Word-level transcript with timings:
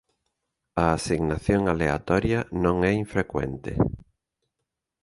A 0.83 0.85
asignación 0.97 1.61
aleatoria 1.73 2.39
non 2.63 2.75
é 2.91 2.93
infrecuente. 3.03 3.71